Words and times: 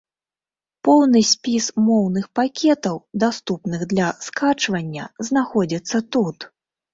Поўны 0.87 1.19
спіс 1.31 1.65
моўных 1.89 2.25
пакетаў, 2.39 2.97
даступных 3.25 3.85
для 3.93 4.07
скачвання, 4.29 5.05
знаходзіцца 5.29 5.97
тут. 6.17 6.37